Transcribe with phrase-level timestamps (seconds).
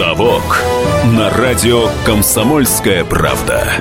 [0.00, 0.64] «Совок»
[1.12, 3.76] на радио «Комсомольская правда».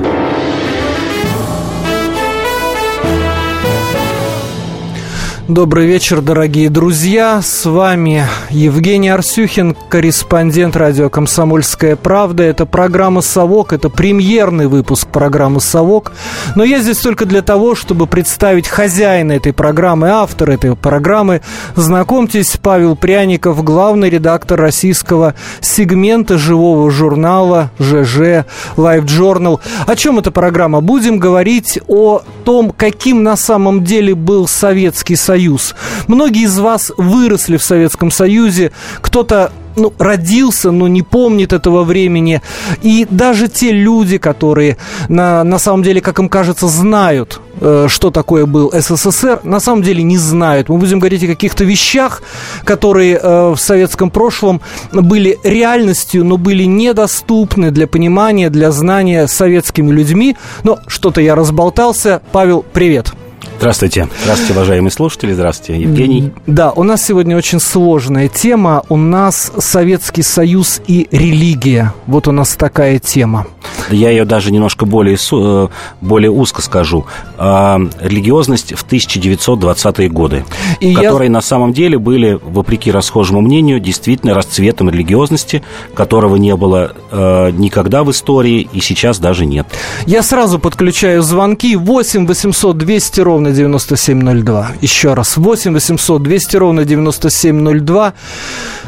[5.50, 7.42] Добрый вечер, дорогие друзья.
[7.42, 12.44] С вами Евгений Арсюхин, корреспондент радио «Комсомольская правда».
[12.44, 16.12] Это программа «Совок», это премьерный выпуск программы «Совок».
[16.56, 21.42] Но я здесь только для того, чтобы представить хозяина этой программы, автор этой программы.
[21.76, 28.46] Знакомьтесь, Павел Пряников, главный редактор российского сегмента живого журнала ЖЖ
[28.78, 29.60] Life Journal.
[29.88, 30.82] О чем эта программа?
[30.82, 35.74] Будем говорить о том, каким на самом деле был Советский Союз Союз.
[36.08, 42.42] Многие из вас выросли в Советском Союзе, кто-то ну, родился, но не помнит этого времени.
[42.82, 44.76] И даже те люди, которые
[45.08, 49.82] на, на самом деле, как им кажется, знают, э, что такое был СССР, на самом
[49.82, 50.68] деле не знают.
[50.68, 52.22] Мы будем говорить о каких-то вещах,
[52.66, 54.60] которые э, в советском прошлом
[54.92, 60.36] были реальностью, но были недоступны для понимания, для знания советскими людьми.
[60.66, 62.22] Но что-то я разболтался.
[62.34, 63.14] Павел, привет.
[63.60, 64.08] Здравствуйте.
[64.24, 65.34] Здравствуйте, уважаемые слушатели.
[65.34, 66.32] Здравствуйте, Евгений.
[66.48, 68.84] Да, у нас сегодня очень сложная тема.
[68.88, 71.94] У нас Советский Союз и религия.
[72.08, 73.48] Вот у нас такая тема.
[73.92, 75.68] Я ее даже немножко более, э,
[76.00, 77.06] более узко скажу.
[77.38, 80.46] А, религиозность в 1920-е годы,
[80.80, 81.34] и которые я...
[81.34, 85.64] на самом деле были, вопреки расхожему мнению, действительно расцветом религиозности,
[85.94, 89.68] которого не было э, никогда в истории и сейчас даже нет.
[90.06, 94.72] Я сразу подключаю звонки 8 800 200 ровно ровно 9702.
[94.82, 98.14] Еще раз, 8 800 200 ровно 9702.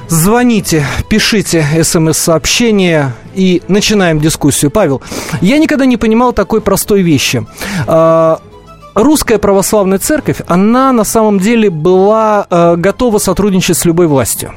[0.08, 4.72] Звоните, пишите смс-сообщение и начинаем дискуссию.
[4.72, 5.02] Павел,
[5.42, 7.45] я никогда не понимал такой простой вещи
[7.88, 8.40] а,
[8.94, 14.52] русская православная церковь, она на самом деле была э, готова сотрудничать с любой властью.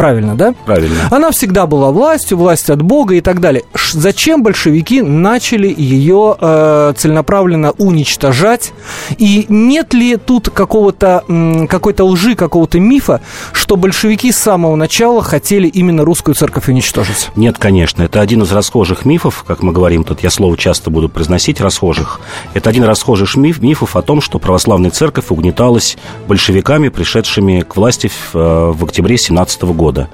[0.00, 0.54] Правильно, да?
[0.64, 1.08] Правильно.
[1.10, 3.64] Она всегда была властью, власть от Бога и так далее.
[3.92, 8.72] Зачем большевики начали ее э, целенаправленно уничтожать?
[9.18, 11.22] И нет ли тут какого-то,
[11.68, 13.20] какой-то лжи, какого-то мифа,
[13.52, 17.28] что большевики с самого начала хотели именно русскую церковь уничтожить?
[17.36, 18.02] Нет, конечно.
[18.02, 22.20] Это один из расхожих мифов, как мы говорим тут, я слово часто буду произносить, расхожих.
[22.54, 27.76] Это один из расхожих миф, мифов о том, что православная церковь угнеталась большевиками, пришедшими к
[27.76, 30.08] власти в, э, в октябре 17 года года.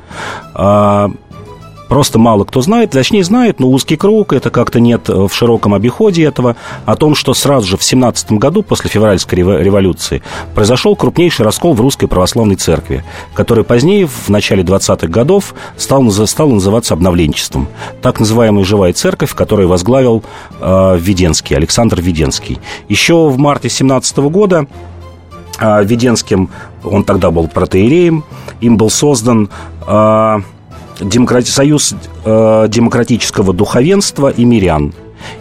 [0.55, 1.11] А,
[1.89, 6.25] просто мало кто знает, точнее знает, но узкий круг, это как-то нет в широком обиходе
[6.25, 6.57] этого,
[6.87, 10.23] о том, что сразу же в 17 году, после февральской революции,
[10.55, 13.05] произошел крупнейший раскол в русской православной церкви,
[13.35, 17.69] который позднее, в начале 20-х годов, стал, стал называться обновленчеством.
[18.01, 20.25] Так называемая «Живая церковь», которую возглавил
[20.61, 22.59] э, Веденский, Александр Веденский.
[22.89, 24.67] Еще в марте 17 года
[25.61, 26.51] Веденским,
[26.85, 28.25] он тогда был протеереем,
[28.61, 29.51] им был создан
[29.87, 30.41] э,
[31.01, 31.95] демократи, Союз
[32.25, 34.93] э, демократического духовенства и мирян.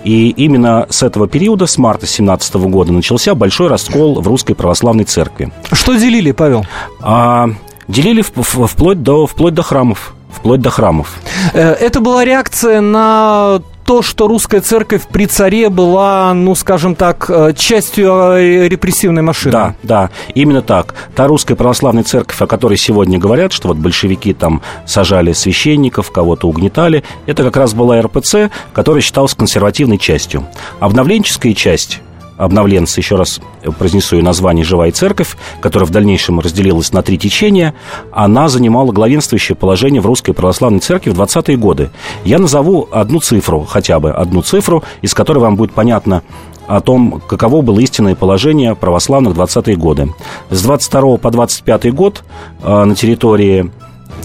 [0.03, 5.03] И именно с этого периода, с марта 17 года, начался большой раскол в русской православной
[5.03, 5.51] церкви.
[5.71, 6.65] Что делили, Павел?
[7.01, 7.49] А,
[7.87, 11.15] делили вплоть до, вплоть до храмов вплоть до храмов.
[11.53, 17.53] Это была реакция на то, что русская церковь при царе была, ну, скажем так, э,
[17.55, 19.51] частью э, репрессивной машины.
[19.51, 20.95] Да, да, именно так.
[21.15, 26.47] Та русская православная церковь, о которой сегодня говорят, что вот большевики там сажали священников, кого-то
[26.47, 30.47] угнетали, это как раз была РПЦ, которая считалась консервативной частью.
[30.79, 32.01] Обновленческая часть
[32.37, 33.39] обновленцы, еще раз
[33.77, 37.73] произнесу ее название «Живая церковь», которая в дальнейшем разделилась на три течения,
[38.11, 41.91] она занимала главенствующее положение в русской православной церкви в 20-е годы.
[42.23, 46.23] Я назову одну цифру, хотя бы одну цифру, из которой вам будет понятно
[46.67, 50.13] о том, каково было истинное положение православных в 20-е годы.
[50.49, 52.23] С 22 по 25 год
[52.61, 53.71] э, на территории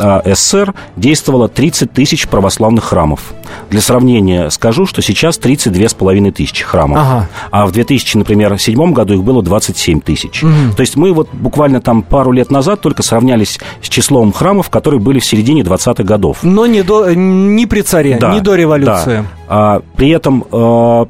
[0.00, 3.32] СССР действовало 30 тысяч православных храмов.
[3.70, 6.98] Для сравнения скажу, что сейчас 32 с половиной тысячи храмов.
[6.98, 7.28] Ага.
[7.50, 10.42] А в 2000, например, седьмом году их было 27 тысяч.
[10.42, 10.74] Угу.
[10.76, 15.00] То есть мы вот буквально там пару лет назад только сравнялись с числом храмов, которые
[15.00, 16.38] были в середине 20-х годов.
[16.42, 19.16] Но не, до, не при царе, да, не до революции.
[19.16, 19.24] Да.
[19.48, 20.44] А, при этом...
[20.52, 21.08] А,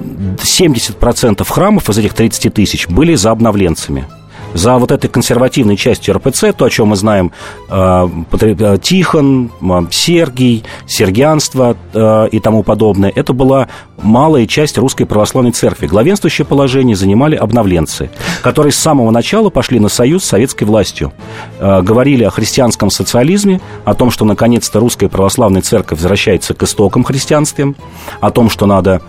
[0.00, 4.04] 70% храмов из этих 30 тысяч были за обновленцами
[4.54, 7.32] за вот этой консервативной частью РПЦ, то, о чем мы знаем,
[7.68, 8.08] э,
[8.40, 9.50] э, Тихон,
[9.90, 13.68] Сергий, сергианство э, и тому подобное, это была
[14.00, 15.88] малая часть русской православной церкви.
[15.88, 18.10] Главенствующее положение занимали обновленцы,
[18.42, 21.12] которые с самого начала пошли на союз с советской властью.
[21.60, 27.74] Говорили о христианском социализме, о том, что наконец-то русская православная церковь возвращается к истокам христианстве,
[28.20, 29.00] о том, что надо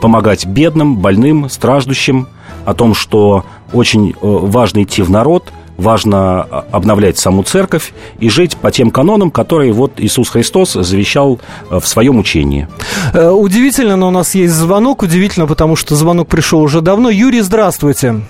[0.00, 2.28] помогать бедным, больным, страждущим,
[2.64, 8.56] о том, что очень э, важно идти в народ, важно обновлять саму церковь и жить
[8.56, 12.68] по тем канонам, которые вот Иисус Христос завещал в своем учении.
[13.12, 15.02] Удивительно, но у нас есть звонок.
[15.02, 17.10] Удивительно, потому что звонок пришел уже давно.
[17.10, 18.20] Юрий, здравствуйте.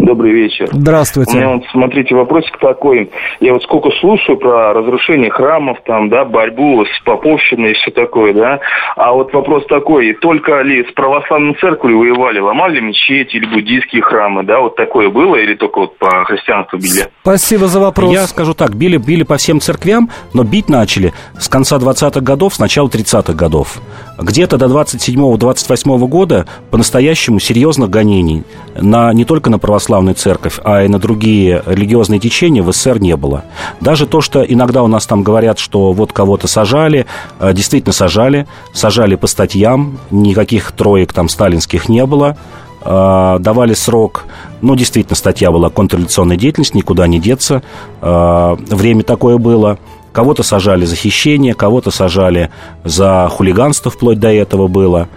[0.00, 0.68] Добрый вечер.
[0.72, 1.36] Здравствуйте.
[1.36, 3.10] У меня вот, смотрите, вопросик такой.
[3.40, 8.32] Я вот сколько слушаю про разрушение храмов, там, да, борьбу с поповщиной и все такое,
[8.32, 8.60] да.
[8.96, 14.42] А вот вопрос такой, только ли с православной церковью воевали, ломали мечети или буддийские храмы,
[14.42, 17.08] да, вот такое было или только вот по христианству били?
[17.22, 18.12] Спасибо за вопрос.
[18.12, 22.54] Я скажу так, били, били по всем церквям, но бить начали с конца 20-х годов,
[22.54, 23.80] с начала 30-х годов.
[24.20, 28.44] Где-то до 27-28 года по-настоящему серьезных гонений
[28.74, 33.16] на, не только на православную церковь, а и на другие религиозные течения в СССР не
[33.16, 33.44] было.
[33.80, 37.06] Даже то, что иногда у нас там говорят, что вот кого-то сажали,
[37.38, 42.36] э, действительно сажали, сажали по статьям, никаких троек там сталинских не было,
[42.84, 44.24] э, давали срок,
[44.60, 47.62] ну, действительно, статья была контрреволюционная деятельность, никуда не деться,
[48.02, 49.78] э, время такое было,
[50.12, 52.50] Кого-то сажали за хищение, кого-то сажали
[52.84, 55.08] за хулиганство, вплоть до этого было.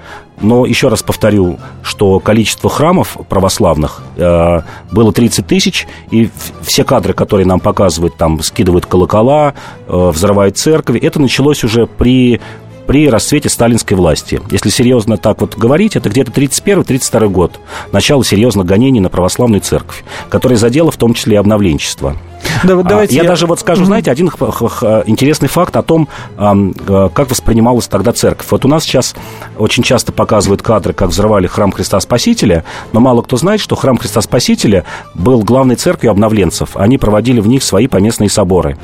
[0.41, 4.61] Но еще раз повторю, что количество храмов православных э,
[4.91, 6.29] было 30 тысяч, и
[6.61, 9.53] все кадры, которые нам показывают, там скидывают колокола,
[9.87, 12.41] э, взрывают церкви, это началось уже при
[12.87, 14.41] при расцвете сталинской власти.
[14.51, 17.59] Если серьезно так вот говорить, это где-то 31-32 год,
[17.91, 22.15] начало серьезных гонений на православную церковь, которая задела в том числе и обновленчество.
[22.63, 26.07] Да, вот давайте я, я даже вот скажу, знаете, один интересный факт о том,
[26.37, 28.47] э, как воспринималась тогда церковь.
[28.51, 29.15] Вот у нас сейчас
[29.57, 33.97] очень часто показывают кадры, как взрывали храм Христа Спасителя, но мало кто знает, что храм
[33.97, 36.75] Христа Спасителя был главной церковью обновленцев.
[36.75, 38.77] Они проводили в них свои поместные соборы.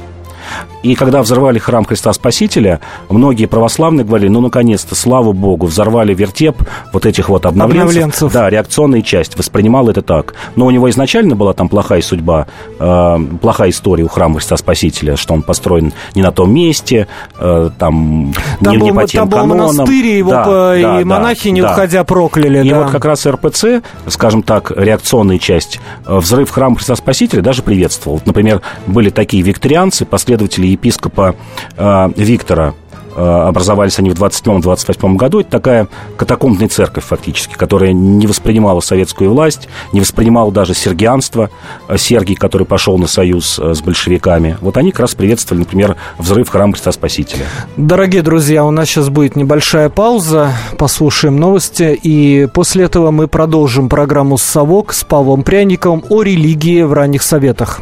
[0.81, 2.79] И когда взорвали храм Христа Спасителя,
[3.09, 6.57] многие православные говорили, ну, наконец-то, слава Богу, взорвали вертеп
[6.93, 7.89] вот этих вот обновленцев.
[7.89, 8.33] обновленцев.
[8.33, 10.35] Да, реакционная часть воспринимала это так.
[10.55, 12.47] Но у него изначально была там плохая судьба,
[12.79, 17.69] э, плохая история у храма Христа Спасителя, что он построен не на том месте, э,
[17.77, 19.75] там, там не, был, не по тем там канонам.
[19.75, 21.73] монастырь, его да, по, да, и монахи, не да.
[21.73, 22.65] уходя, прокляли.
[22.65, 22.83] И да.
[22.83, 28.21] вот как раз РПЦ, скажем так, реакционная часть, э, взрыв храма Христа Спасителя даже приветствовал.
[28.25, 31.35] Например, были такие викторианцы, последователи епископа
[31.77, 32.73] э, Виктора
[33.15, 35.41] э, образовались они в 27-28 году.
[35.41, 35.87] Это такая
[36.17, 41.49] катакомбная церковь фактически, которая не воспринимала советскую власть, не воспринимала даже сергианство.
[41.87, 44.57] Э, Сергий, который пошел на союз с большевиками.
[44.61, 47.45] Вот они как раз приветствовали, например, взрыв храма Христа Спасителя.
[47.77, 50.53] Дорогие друзья, у нас сейчас будет небольшая пауза.
[50.77, 51.99] Послушаем новости.
[52.01, 57.81] И после этого мы продолжим программу «Совок» с Павлом Пряниковым о религии в ранних советах.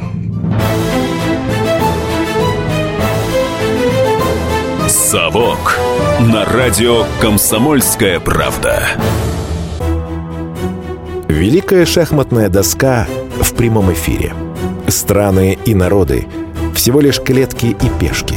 [5.07, 5.79] «Совок»
[6.19, 8.89] на радио «Комсомольская правда».
[11.29, 13.07] Великая шахматная доска
[13.39, 14.33] в прямом эфире.
[14.89, 16.27] Страны и народы–
[16.75, 18.35] всего лишь клетки и пешки.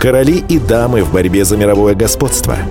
[0.00, 2.56] Короли и дамы в борьбе за мировое господство–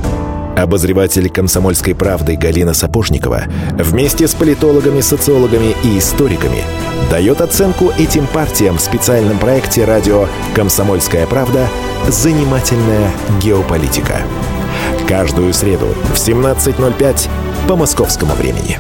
[0.58, 6.64] Обозреватель «Комсомольской правды» Галина Сапожникова вместе с политологами, социологами и историками
[7.10, 11.68] дает оценку этим партиям в специальном проекте радио «Комсомольская правда.
[12.08, 13.12] Занимательная
[13.42, 14.22] геополитика».
[15.08, 17.30] Каждую среду в 17.05
[17.68, 18.80] по московскому времени.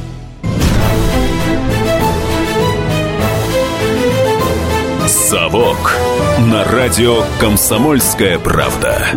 [5.07, 5.97] «Совок»
[6.39, 9.07] на радио «Комсомольская правда».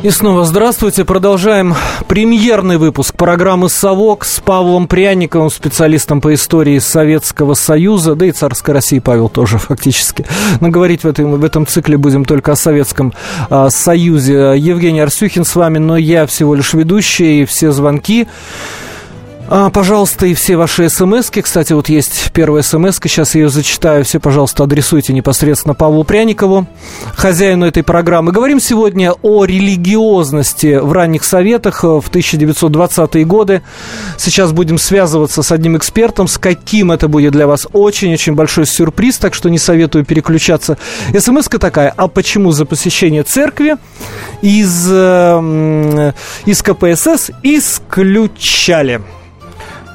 [0.00, 1.04] И снова здравствуйте.
[1.04, 1.74] Продолжаем
[2.06, 8.74] премьерный выпуск программы «Совок» с Павлом Пряниковым, специалистом по истории Советского Союза, да и царской
[8.74, 10.24] России Павел тоже фактически.
[10.60, 13.12] Но говорить в этом, в этом цикле будем только о Советском
[13.50, 14.54] а, Союзе.
[14.56, 18.28] Евгений Арсюхин с вами, но я всего лишь ведущий, и все звонки
[19.50, 21.40] а, пожалуйста, и все ваши смс -ки.
[21.40, 24.04] Кстати, вот есть первая смс сейчас ее зачитаю.
[24.04, 26.66] Все, пожалуйста, адресуйте непосредственно Павлу Пряникову,
[27.14, 28.30] хозяину этой программы.
[28.30, 33.62] Говорим сегодня о религиозности в ранних советах в 1920-е годы.
[34.18, 39.16] Сейчас будем связываться с одним экспертом, с каким это будет для вас очень-очень большой сюрприз,
[39.16, 40.76] так что не советую переключаться.
[41.18, 43.76] смс такая, а почему за посещение церкви
[44.42, 46.12] из, э,
[46.44, 49.00] из КПСС исключали?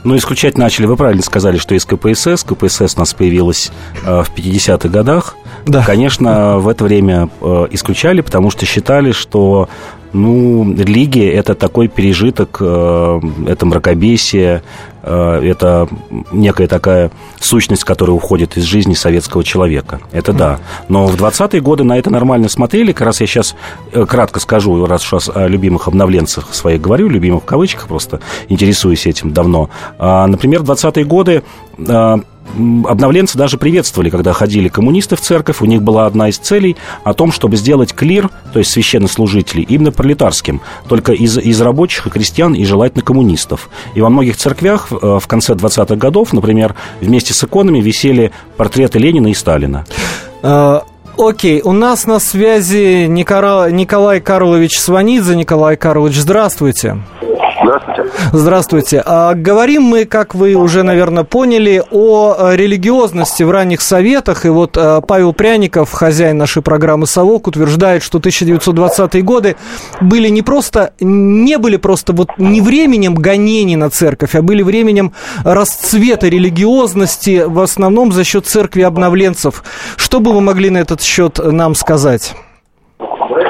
[0.03, 2.43] Ну, исключать начали, вы правильно сказали, что из КПСС.
[2.43, 3.71] КПСС у нас появилась
[4.05, 5.35] э, в 50-х годах.
[5.65, 5.83] Да.
[5.85, 9.69] Конечно, в это время э, исключали, потому что считали, что
[10.13, 14.61] Ну, религия– это такой пережиток, э, это мракобесие,
[15.01, 15.87] э, это
[16.31, 20.01] некая такая сущность, которая уходит из жизни советского человека.
[20.11, 20.59] Это да.
[20.87, 22.91] Но в 20-е годы на это нормально смотрели.
[22.91, 23.55] Как раз я сейчас
[23.91, 29.07] э, кратко скажу, раз уж о любимых обновленцах своих говорю, любимых в кавычках просто, интересуюсь
[29.07, 29.71] этим давно.
[29.97, 31.43] А, например, в 20-е годы
[32.85, 35.61] обновленцы даже приветствовали, когда ходили коммунисты в церковь.
[35.61, 39.91] У них была одна из целей о том, чтобы сделать клир, то есть священнослужителей, именно
[39.91, 43.69] пролетарским, только из, из рабочих и крестьян, и желательно коммунистов.
[43.95, 48.99] И во многих церквях э, в конце 20-х годов, например, вместе с иконами висели портреты
[48.99, 49.85] Ленина и Сталина.
[50.41, 50.81] Э,
[51.17, 53.71] окей, у нас на связи Никола...
[53.71, 55.35] Николай Карлович Сванидзе.
[55.35, 56.97] Николай Карлович, здравствуйте.
[57.63, 58.05] Здравствуйте.
[58.33, 59.03] Здравствуйте.
[59.05, 64.45] А, говорим мы, как вы уже, наверное, поняли, о э, религиозности в ранних советах.
[64.45, 69.55] И вот а, Павел Пряников, хозяин нашей программы «Совок», утверждает, что 1920-е годы
[70.01, 75.13] были не просто, не были просто вот не временем гонений на церковь, а были временем
[75.45, 79.63] расцвета религиозности, в основном за счет церкви обновленцев.
[79.95, 82.35] Что бы вы могли на этот счет нам сказать?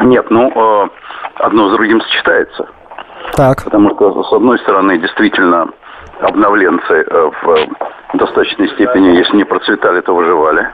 [0.03, 0.89] Нет, ну, э,
[1.39, 2.67] одно с другим сочетается.
[3.36, 3.63] Так.
[3.63, 5.68] Потому что, с одной стороны, действительно,
[6.22, 10.70] обновленцы э, в достаточной степени, если не процветали, то выживали.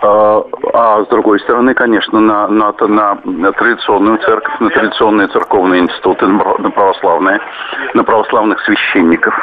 [0.00, 0.42] А,
[0.74, 6.26] а с другой стороны, конечно, на, на, на, на традиционную церковь, на традиционные церковные институты,
[6.26, 7.40] на православные,
[7.94, 9.34] на православных священников,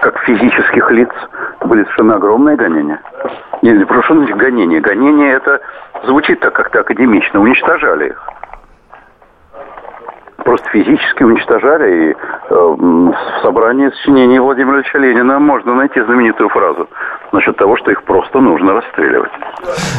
[0.00, 1.10] как физических лиц,
[1.64, 3.00] были совершенно огромные гонения.
[3.62, 4.80] Не, прошу значит гонения.
[4.80, 5.60] Гонения это
[6.04, 8.28] звучит так как-то академично, уничтожали их
[10.42, 12.10] просто физически уничтожали.
[12.10, 12.14] И э,
[12.50, 16.88] в собрании сочинений Владимира Ильича Ленина можно найти знаменитую фразу
[17.32, 19.30] насчет того, что их просто нужно расстреливать.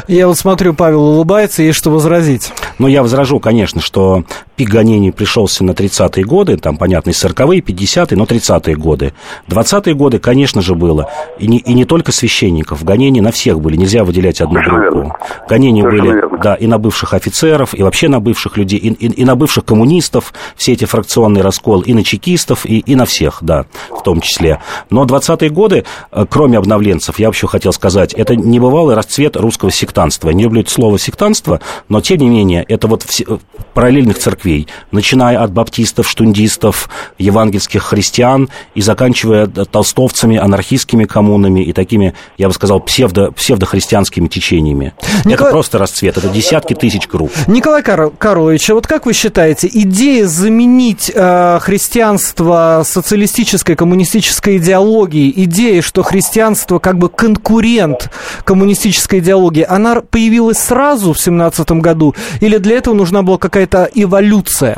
[0.07, 2.53] Я вот смотрю, Павел улыбается, есть что возразить.
[2.79, 4.23] Ну, я возражу, конечно, что
[4.55, 9.13] пик гонений пришелся на 30-е годы, там, понятно, и 40-е, 50-е, но 30-е годы.
[9.47, 11.09] 20-е годы, конечно же, было.
[11.39, 14.97] И не, и не только священников, гонения на всех были, нельзя выделять одну Совершенно группу.
[14.97, 15.15] Верно.
[15.49, 16.37] Гонения Совершенно были, верно.
[16.37, 19.65] да, и на бывших офицеров, и вообще на бывших людей, и, и, и на бывших
[19.65, 24.21] коммунистов, все эти фракционные раскол, и на чекистов, и, и на всех, да, в том
[24.21, 24.59] числе.
[24.89, 30.29] Но 20-е годы, э, кроме обновленцев, я вообще хотел сказать, это небывалый расцвет русского сектанства.
[30.29, 33.37] Не люблю это слово сектанство, но, тем не менее, это вот все, э,
[33.73, 42.13] параллельных церквей, начиная от баптистов, штундистов, евангельских христиан и заканчивая толстовцами, анархистскими коммунами и такими,
[42.37, 44.93] я бы сказал, псевдо, псевдохристианскими течениями.
[45.25, 45.33] Николай...
[45.33, 47.31] Это просто расцвет, это десятки тысяч групп.
[47.47, 48.09] Николай Кар...
[48.11, 56.03] Карлович, а вот как вы считаете, идея заменить э, христианство социалистической, коммунистической идеологией, идея, что
[56.03, 58.09] христианство как бы конкурент
[58.43, 64.77] коммунистической идеологии, она появилась сразу в 17 году или для этого нужна была какая-то эволюция?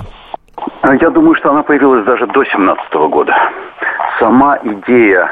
[1.00, 3.36] Я думаю, что она появилась даже до 17 года.
[4.20, 5.32] Сама идея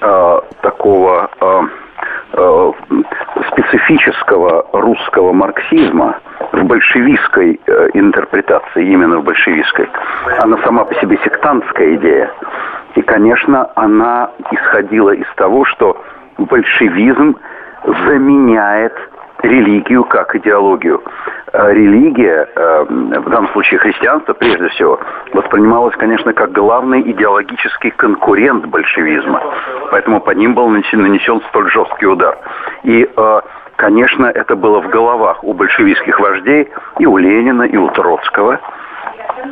[0.00, 1.62] э, такого э,
[2.34, 2.72] э,
[3.48, 6.18] специфического русского марксизма
[6.52, 9.88] в большевистской э, интерпретации, именно в большевистской,
[10.42, 12.30] она сама по себе сектантская идея.
[12.96, 16.02] И, конечно, она исходила из того, что
[16.38, 17.36] большевизм
[17.84, 18.94] заменяет
[19.42, 21.02] религию как идеологию.
[21.52, 25.00] Э, религия, э, в данном случае христианство прежде всего,
[25.32, 29.42] воспринималась, конечно, как главный идеологический конкурент большевизма.
[29.90, 32.38] Поэтому по ним был нанесен столь жесткий удар.
[32.84, 33.40] И э,
[33.76, 36.68] конечно, это было в головах у большевистских вождей,
[36.98, 38.60] и у Ленина, и у Троцкого.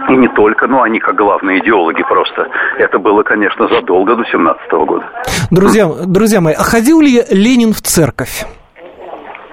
[0.08, 2.48] И не только, но они как главные идеологи просто.
[2.78, 5.04] Это было, конечно, задолго до 17 года.
[5.50, 8.44] Друзья, друзья мои, а ходил ли Ленин в церковь?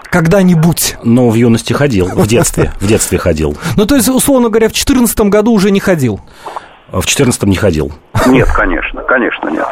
[0.09, 0.97] Когда-нибудь?
[1.03, 3.57] Ну, в юности ходил, в детстве, в детстве ходил.
[3.75, 6.19] Ну, то есть, условно говоря, в 2014 году уже не ходил?
[6.87, 7.91] В 2014 не ходил.
[8.27, 9.67] Нет, конечно, конечно нет.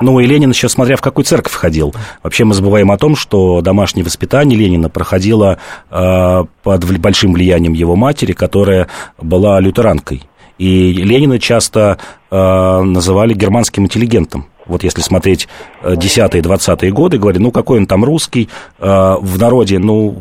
[0.00, 1.94] Ну, и Ленин еще, смотря в какую церковь ходил.
[2.22, 5.58] Вообще мы забываем о том, что домашнее воспитание Ленина проходило
[5.90, 8.88] э, под большим влиянием его матери, которая
[9.20, 10.22] была лютеранкой.
[10.58, 11.98] И Ленина часто
[12.30, 12.36] э,
[12.82, 15.48] называли германским интеллигентом вот если смотреть
[15.82, 18.48] 10-е, 20-е годы, говорили, ну, какой он там русский,
[18.78, 20.16] э, в народе, ну,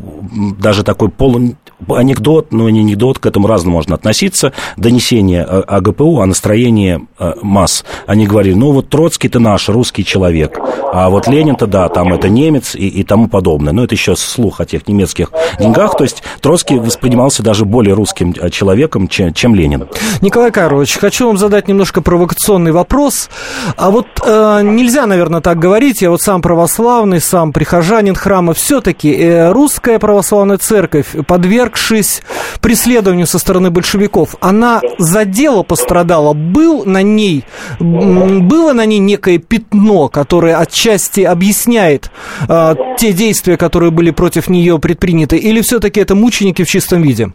[0.59, 1.55] даже такой полу
[1.87, 7.33] анекдот, ну, не анекдот, к этому разному можно относиться, донесение о ГПУ, о настроении э,
[7.41, 7.85] масс.
[8.07, 10.59] Они говорили, ну, вот Троцкий-то наш, русский человек,
[10.91, 13.73] а вот Ленин-то, да, там это немец и, и тому подобное.
[13.73, 18.33] Ну, это еще слух о тех немецких деньгах, то есть Троцкий воспринимался даже более русским
[18.39, 19.87] э, человеком, чем, чем Ленин.
[20.21, 23.29] Николай Карлович, хочу вам задать немножко провокационный вопрос.
[23.75, 29.13] А вот э, нельзя, наверное, так говорить, я вот сам православный, сам прихожанин храма, все-таки
[29.13, 32.21] э, русская православная церковь подвергла подвергшись
[32.61, 36.33] преследованию со стороны большевиков, она за дело пострадала?
[36.33, 37.43] Был на ней,
[37.79, 42.11] было на ней некое пятно, которое отчасти объясняет
[42.47, 45.37] э, те действия, которые были против нее предприняты?
[45.37, 47.31] Или все-таки это мученики в чистом виде?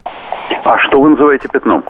[0.63, 1.83] А что вы называете пятном?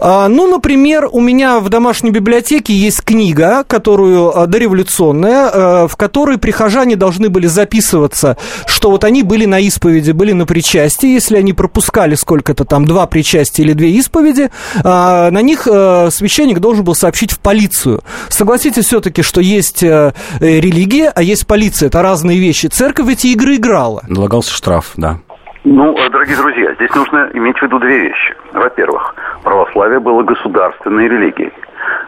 [0.00, 5.96] А, ну, например, у меня в домашней библиотеке есть книга, которую а, дореволюционная, а, в
[5.96, 8.36] которой прихожане должны были записываться,
[8.66, 11.08] что вот они были на исповеди, были на причастии.
[11.08, 14.50] Если они пропускали сколько-то там, два причастия или две исповеди,
[14.84, 18.02] а, на них а, священник должен был сообщить в полицию.
[18.28, 21.88] Согласитесь все-таки, что есть а, религия, а есть полиция.
[21.88, 22.66] Это разные вещи.
[22.66, 24.02] Церковь эти игры играла.
[24.08, 25.18] Налагался штраф, да.
[25.64, 28.34] Ну, э, дорогие друзья, здесь нужно иметь в виду две вещи.
[28.52, 29.14] Во-первых,
[29.44, 31.52] православие было государственной религией.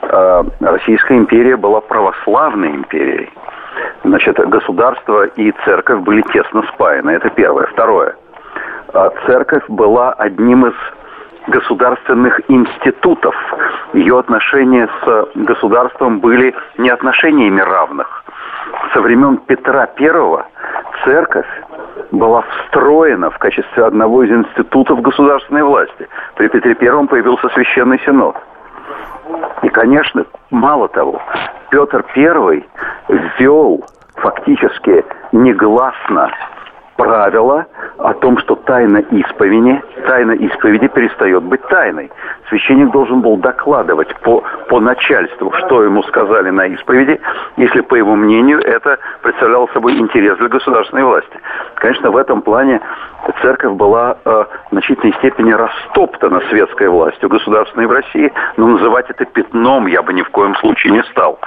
[0.02, 3.30] Э, Российская империя была православной империей.
[4.04, 7.10] Значит, государство и церковь были тесно спаяны.
[7.10, 7.66] Это первое.
[7.66, 8.16] Второе.
[8.94, 10.74] Э, церковь была одним из
[11.48, 13.34] государственных институтов.
[13.92, 18.24] Ее отношения с государством были не отношениями равных.
[18.94, 20.44] Со времен Петра I
[21.04, 21.46] церковь
[22.12, 26.08] была встроена в качестве одного из институтов государственной власти.
[26.36, 28.36] При Петре Первом появился Священный Синод.
[29.62, 31.20] И, конечно, мало того,
[31.70, 32.64] Петр I
[33.08, 33.84] ввел
[34.16, 36.30] фактически негласно
[36.96, 37.66] правило
[37.98, 42.10] о том, что тайна исповеди, тайна исповеди перестает быть тайной.
[42.48, 47.20] Священник должен был докладывать по, по начальству, что ему сказали на исповеди,
[47.56, 51.38] если, по его мнению, это представляло собой интерес для государственной власти.
[51.76, 52.80] Конечно, в этом плане
[53.40, 59.24] церковь была э, в значительной степени растоптана светской властью государственной в России, но называть это
[59.24, 61.38] пятном я бы ни в коем случае не стал.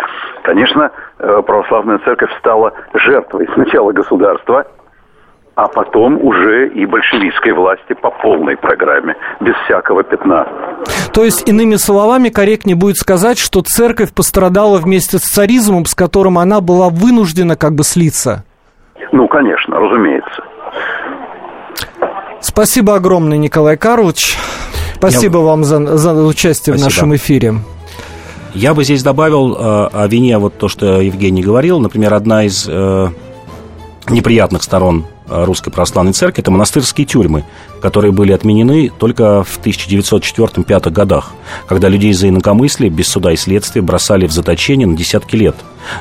[0.44, 4.66] Конечно, э, православная церковь стала жертвой сначала государства,
[5.56, 10.46] а потом уже и большевистской власти по полной программе, без всякого пятна.
[11.14, 16.38] То есть, иными словами, корректнее будет сказать, что церковь пострадала вместе с царизмом, с которым
[16.38, 18.44] она была вынуждена как бы слиться?
[19.14, 20.44] Ну, конечно, разумеется.
[22.42, 24.38] Спасибо огромное, Николай Карлович.
[24.96, 25.46] Спасибо Я...
[25.46, 26.78] вам за, за участие Спасибо.
[26.78, 27.54] в нашем эфире.
[28.54, 31.80] Я бы здесь добавил э, о вине вот то, что Евгений говорил.
[31.80, 33.08] Например, одна из э,
[34.10, 37.44] неприятных сторон Русской Православной Церкви, это монастырские тюрьмы,
[37.86, 41.34] которые были отменены только в 1904-1905 годах,
[41.68, 45.56] когда людей за инакомыслие без суда и следствия бросали в заточение на десятки лет.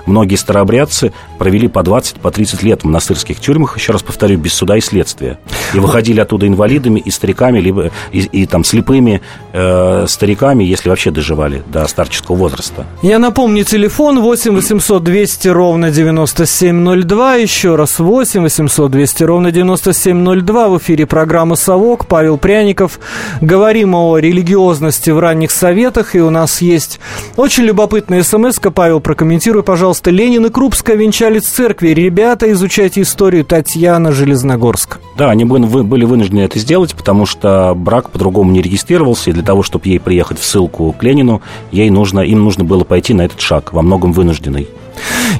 [0.06, 4.54] Многие старообрядцы провели по 20, по 30 лет в монастырских тюрьмах, еще раз повторю, без
[4.54, 5.38] суда и следствия.
[5.74, 9.20] И выходили оттуда инвалидами и стариками, либо и, и там слепыми
[9.52, 12.86] э, стариками, если вообще доживали до старческого возраста.
[13.02, 19.52] Я напомню, телефон 8 800 200 ровно 9702, еще раз 8 800 200 200 ровно
[19.52, 22.06] 9702 в эфире программы «Совок».
[22.06, 23.00] Павел Пряников.
[23.40, 26.14] Говорим о религиозности в ранних советах.
[26.14, 27.00] И у нас есть
[27.36, 28.70] очень любопытная смс -ка.
[28.70, 30.12] Павел, прокомментируй, пожалуйста.
[30.12, 31.88] Ленин и Крупская венчались в церкви.
[31.88, 35.00] Ребята, изучайте историю Татьяна Железногорск.
[35.18, 39.30] Да, они были вынуждены это сделать, потому что брак по-другому не регистрировался.
[39.30, 42.84] И для того, чтобы ей приехать в ссылку к Ленину, ей нужно, им нужно было
[42.84, 44.68] пойти на этот шаг, во многом вынужденный.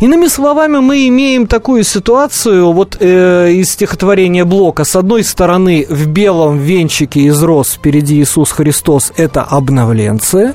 [0.01, 4.85] Иными словами, мы имеем такую ситуацию, вот э, из стихотворения Блока.
[4.85, 10.55] С одной стороны, в белом венчике из роз впереди Иисус Христос– это обновленцы.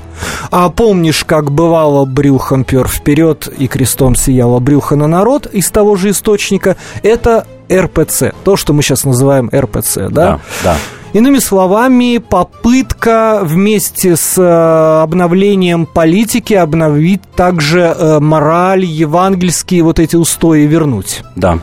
[0.50, 5.96] А помнишь, как бывало брюхом пер вперед и крестом сияло брюхо на народ из того
[5.96, 10.08] же источника– это РПЦ, то, что мы сейчас называем РПЦ, да?
[10.10, 10.76] Да, да.
[11.12, 20.16] Иными словами, попытка вместе с э, обновлением политики обновить также э, мораль, евангельские вот эти
[20.16, 21.22] устои вернуть.
[21.34, 21.58] Да.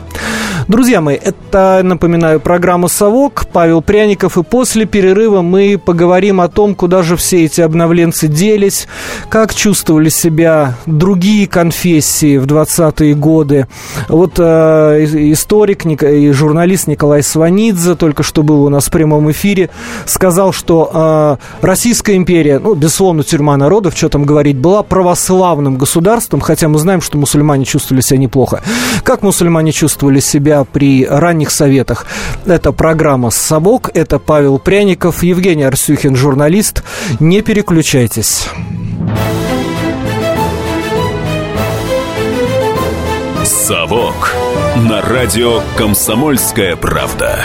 [0.68, 6.74] Друзья мои, это, напоминаю, программа «Совок», Павел Пряников, и после перерыва мы поговорим о том,
[6.74, 8.86] куда же все эти обновленцы делись,
[9.30, 13.66] как чувствовали себя другие конфессии в 20-е годы.
[14.08, 19.70] Вот э, историк и журналист Николай Сванидзе только что был у нас в прямом эфире,
[20.04, 26.42] сказал, что э, Российская империя, ну, безусловно, тюрьма народов, что там говорить, была православным государством,
[26.42, 28.60] хотя мы знаем, что мусульмане чувствовали себя неплохо.
[29.02, 32.06] Как мусульмане чувствовали себя при ранних советах.
[32.46, 36.82] Это программа «Совок», это Павел Пряников, Евгений Арсюхин, журналист.
[37.20, 38.48] Не переключайтесь.
[43.44, 44.32] «Совок»
[44.76, 47.44] на радио «Комсомольская правда».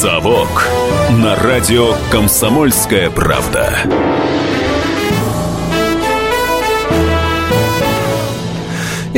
[0.00, 0.68] «Совок»
[1.10, 3.80] на радио «Комсомольская правда».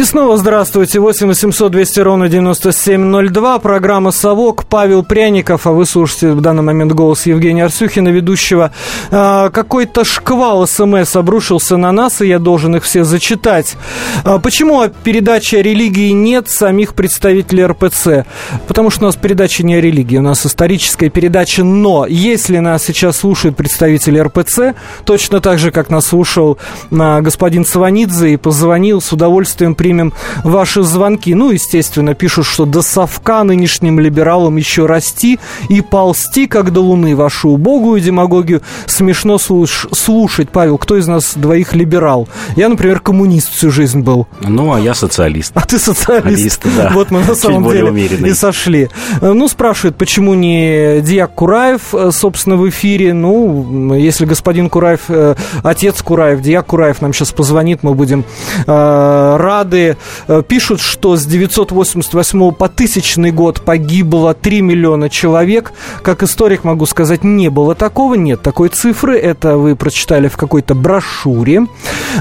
[0.01, 0.99] И снова здравствуйте.
[0.99, 3.59] 8 800 200 ровно 9702.
[3.59, 4.65] Программа «Совок».
[4.65, 5.67] Павел Пряников.
[5.67, 8.73] А вы слушаете в данный момент голос Евгения Арсюхина, ведущего.
[9.11, 13.77] А, какой-то шквал СМС обрушился на нас, и я должен их все зачитать.
[14.25, 18.25] А, почему передачи о религии нет самих представителей РПЦ?
[18.67, 21.63] Потому что у нас передача не о религии, у нас историческая передача.
[21.63, 26.57] Но если нас сейчас слушают представители РПЦ, точно так же, как нас слушал
[26.91, 30.13] а, господин Сванидзе и позвонил с удовольствием примем
[30.45, 31.35] ваши звонки.
[31.35, 37.17] Ну, естественно, пишут, что до совка нынешним либералам еще расти и ползти, как до луны,
[37.17, 38.63] вашу убогую демагогию.
[38.87, 42.29] Смешно слуш- слушать, Павел, кто из нас двоих либерал?
[42.55, 44.29] Я, например, коммунист всю жизнь был.
[44.41, 45.51] Ну, а я социалист.
[45.57, 46.53] А ты социалист.
[46.63, 46.91] Социалист, да.
[46.95, 48.31] Вот мы на самом деле умеренный.
[48.31, 48.89] и сошли.
[49.21, 53.13] Ну, спрашивают, почему не Диак Кураев, э, собственно, в эфире.
[53.13, 58.25] Ну, если господин Кураев, э, отец Кураев, Диак Кураев нам сейчас позвонит, мы будем
[58.69, 59.80] э, рады.
[60.29, 65.73] Э, Пишут, что с 988 по тысячный год погибло 3 миллиона человек.
[66.03, 69.19] Как историк могу сказать, не было такого, нет такой цифры.
[69.19, 71.67] Это вы прочитали в какой-то брошюре.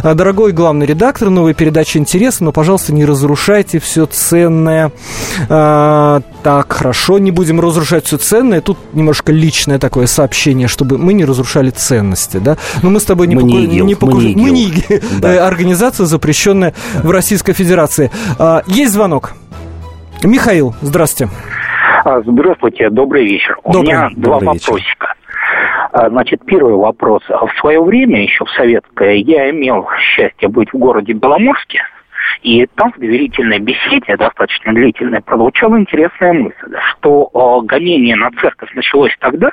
[0.03, 4.91] А, Дорогой главный редактор, новая передача интересна, но, пожалуйста, не разрушайте все ценное.
[5.49, 8.61] А, так, хорошо, не будем разрушать все ценное.
[8.61, 12.57] Тут немножко личное такое сообщение, чтобы мы не разрушали ценности, да?
[12.83, 14.65] Но мы с тобой не, Мы не ИГИЛ, не мы не покуж- мы не.
[14.67, 14.99] ИГИЛ.
[15.19, 15.33] Да.
[15.33, 18.11] Э, организация, запрещенная в Российской Федерации.
[18.37, 19.31] А, Есть звонок.
[20.25, 21.31] Михаил, здравствуйте.
[22.03, 23.57] А, Здравствуйте, добрый вечер.
[23.63, 23.93] У Добрый.
[23.93, 24.71] меня два Добрый вечер.
[24.73, 25.13] вопросика.
[25.93, 27.23] А, Значит, первый вопрос.
[27.29, 31.81] В свое время, еще в советское, я имел счастье быть в городе Беломорске,
[32.43, 39.15] и там в доверительной беседе, достаточно длительной, прозвучала интересная мысль, что гонение на церковь началось
[39.21, 39.51] тогда,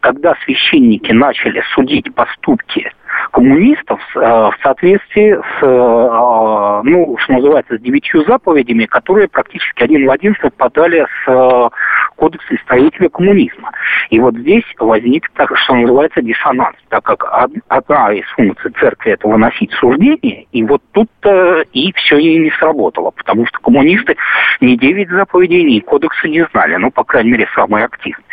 [0.00, 2.90] когда священники начали судить поступки
[3.30, 10.06] коммунистов э, в соответствии с, э, ну, что называется, с девятью заповедями, которые практически один
[10.06, 11.68] в один совпадали с э,
[12.16, 13.72] кодексом строителя коммунизма.
[14.10, 19.12] И вот здесь возник, так, что называется, диссонанс, так как од- одна из функций церкви–
[19.12, 24.16] это выносить суждение, и вот тут-то и все и не сработало, потому что коммунисты
[24.60, 28.24] ни девять заповедей, ни кодекса не знали, ну, по крайней мере, самые активные.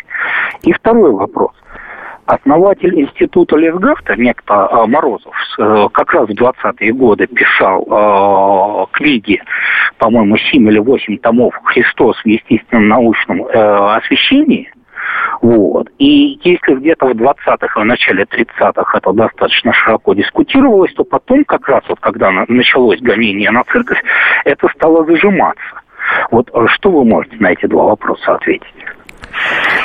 [0.63, 1.51] И второй вопрос.
[2.27, 9.41] Основатель института Лесгафта, некто э, Морозов, э, как раз в 20-е годы писал э, книги,
[9.97, 14.69] по-моему, 7 или 8 томов «Христос в естественном научном э, освещении».
[15.41, 15.89] Вот.
[15.99, 21.69] И если где-то в 20-х, в начале 30-х это достаточно широко дискутировалось, то потом, как
[21.69, 24.03] раз вот когда на- началось гонение на церковь,
[24.43, 25.81] это стало зажиматься.
[26.31, 28.67] Вот э, что вы можете на эти два вопроса ответить?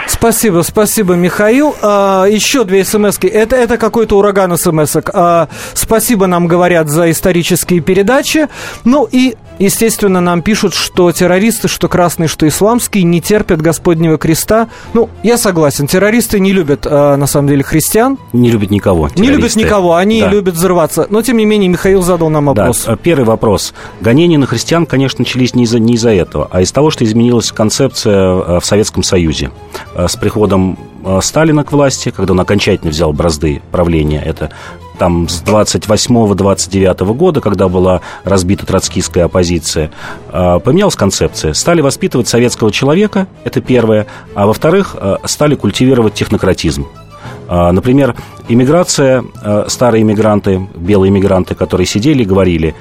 [0.07, 1.75] Спасибо, спасибо, Михаил.
[1.83, 3.29] А, еще две смс -ки.
[3.29, 5.11] Это, это какой-то ураган смс -ок.
[5.13, 8.49] А, спасибо нам говорят за исторические передачи.
[8.85, 14.69] Ну и, естественно, нам пишут, что террористы, что красные, что исламские, не терпят Господнего креста.
[14.95, 18.19] Ну, я согласен, террористы не любят, а, на самом деле, христиан.
[18.33, 19.09] Не любит никого.
[19.17, 19.61] Не любят террористы.
[19.61, 20.29] никого, они Да.
[20.29, 21.07] любят взрываться.
[21.11, 22.85] Но, тем не менее, Михаил задал нам Да, вопрос.
[22.87, 23.75] э, первый вопрос.
[24.01, 27.53] Гонения на христиан, конечно, начались не из-за, не из-за этого, а из того, что изменилась
[27.53, 29.51] концепция э, в Советском Союзе.
[29.95, 34.51] Э, С приходом э, Сталина к власти, когда он окончательно взял бразды правления, это
[35.03, 39.91] там с 28-29 года, когда была разбита троцкистская оппозиция,
[40.31, 41.55] э, поменялась концепция.
[41.55, 46.87] Стали воспитывать советского человека, это первое, а во-вторых, э, стали культивировать технократизм.
[47.49, 48.15] А, Например,
[48.49, 49.25] иммиграция,
[49.67, 52.77] старые иммигранты, белые иммигранты, которые сидели и говорили,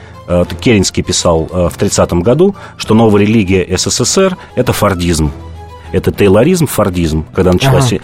[0.59, 5.31] Керенский писал в 30 году, что новая религия СССР– это фордизм.
[5.91, 7.99] Это тейлоризм, фордизм, когда началась э,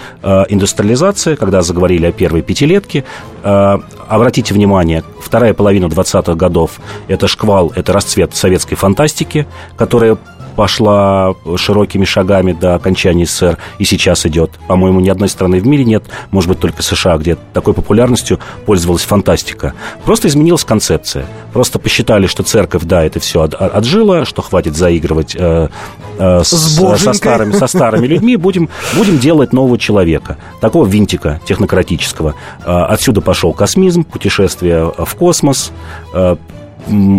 [0.50, 3.04] индустриализация, когда заговорили о первой пятилетке.
[3.43, 9.47] Э, обратите внимание, вторая половина 20-х годов– это шквал, это расцвет советской фантастики,
[9.78, 10.17] которая
[10.57, 14.51] пошла широкими шагами до окончания СССР и сейчас идет.
[14.67, 19.03] По-моему, ни одной страны в мире нет, может быть, только США, где такой популярностью пользовалась
[19.03, 19.75] фантастика.
[20.03, 21.27] Просто изменилась концепция.
[21.53, 25.69] Просто посчитали, что церковь, да, это все отжила, что хватит заигрывать э,
[26.17, 32.33] э, с, со, старыми, со старыми людьми, будем, будем делать нового человека, такого винтика технократического.
[32.65, 35.71] Э, отсюда пошел космизм, путешествие в космос,
[36.15, 36.35] э,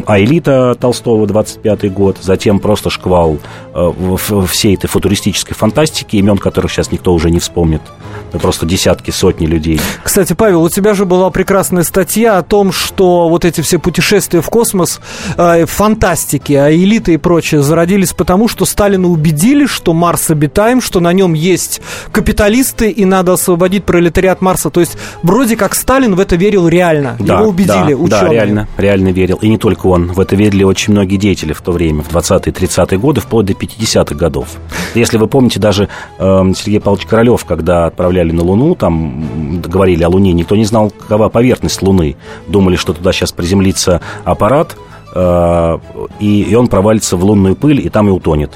[0.06, 3.38] а элита Толстого, 25 год, затем просто шквал
[3.74, 3.92] э,
[4.48, 7.82] всей этой футуристической фантастики, имен которых сейчас никто уже не вспомнит.
[8.30, 9.80] Это просто десятки, сотни людей.
[10.02, 14.40] Кстати, Павел, у тебя же была прекрасная статья о том, что вот эти все путешествия
[14.40, 15.00] в космос,
[15.36, 21.00] э, фантастики, а элита и прочее зародились потому, что Сталина убедили, что Марс обитаем, что
[21.00, 21.80] на нем есть
[22.12, 24.70] капиталисты и надо освободить пролетариат Марса.
[24.70, 27.16] То есть вроде как Сталин в это верил реально.
[27.18, 28.08] Да, Его убедили да, ученые.
[28.08, 29.38] Да, реально, реально верил.
[29.42, 32.14] И не не только он, в это верили очень многие деятели в то время, в
[32.14, 34.50] 20-е, 30-е годы, вплоть до 50-х годов.
[34.94, 40.08] Если вы помните, даже э, Сергей Павлович Королев, когда отправляли на Луну, там говорили о
[40.10, 42.14] Луне, никто не знал, какова поверхность Луны.
[42.46, 44.76] Думали, что туда сейчас приземлится аппарат,
[45.16, 45.78] э,
[46.20, 48.52] и, и он провалится в лунную пыль, и там и утонет.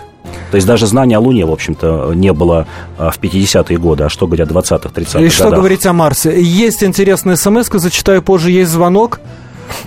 [0.53, 4.09] То есть даже знания о Луне, в общем-то, не было э, в 50-е годы, а
[4.09, 6.41] что говорят, 20-х, 30-х И что говорить о Марсе?
[6.41, 9.21] Есть интересная смс зачитаю позже, есть звонок.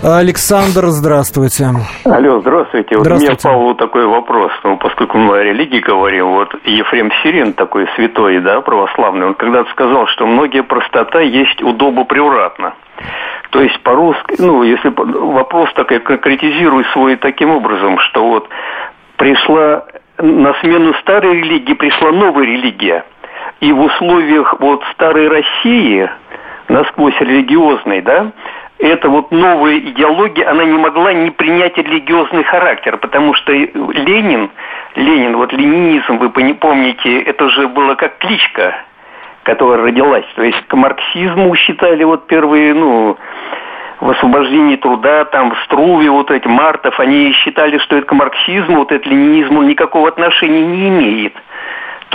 [0.04, 1.66] Александр, здравствуйте.
[2.06, 2.96] Алло, здравствуйте.
[2.98, 3.48] Вот здравствуйте.
[3.48, 4.52] у меня, Павлу, такой вопрос.
[4.64, 9.70] Ну, поскольку мы о религии говорим, вот Ефрем Сирин, такой святой, да, православный, он когда-то
[9.72, 12.74] сказал, что многие простота есть удобо превратно.
[13.52, 18.50] То есть по-русски, ну, если вопрос такой конкретизирую свой таким образом, что вот
[19.18, 19.86] пришла
[20.18, 23.06] на смену старой религии пришла новая религия.
[23.60, 26.10] И в условиях вот старой России,
[26.68, 28.32] насквозь религиозной, да,
[28.80, 34.52] эта вот новая идеология, она не могла не принять религиозный характер, потому что Ленин,
[34.96, 38.76] Ленин, вот ленинизм, вы помните, это же было как кличка,
[39.44, 40.26] которая родилась.
[40.36, 43.18] То есть к марксизму считали вот первые, ну,
[44.02, 48.80] в освобождении труда, там, в Струве, вот эти Мартов, они считали, что это к марксизму,
[48.80, 51.34] вот это ленинизму никакого отношения не имеет.